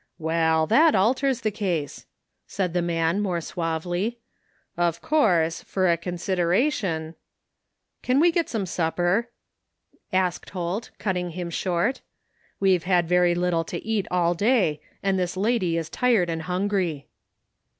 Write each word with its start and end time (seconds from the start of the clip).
"Wal, 0.17 0.65
that 0.65 0.95
alters 0.95 1.41
the 1.41 1.51
case," 1.51 2.07
said 2.47 2.73
the 2.73 2.81
man 2.81 3.21
more 3.21 3.39
suavely," 3.39 4.17
of 4.75 4.99
course, 4.99 5.61
fer 5.61 5.91
a 5.91 5.95
consideration 5.95 7.13
""Can 8.01 8.19
we 8.19 8.31
get 8.31 8.49
some 8.49 8.65
supper?" 8.65 9.29
asked 10.11 10.49
Holt, 10.49 10.89
cutting 10.97 11.33
him 11.37 11.51
short" 11.51 12.01
We've 12.59 12.85
had 12.85 13.07
very 13.07 13.35
little 13.35 13.63
to 13.65 13.85
eat 13.85 14.07
all 14.09 14.33
day, 14.33 14.81
and 15.03 15.19
this 15.19 15.37
lady 15.37 15.77
is 15.77 15.87
tired 15.87 16.31
and 16.31 16.41
hungry." 16.41 17.07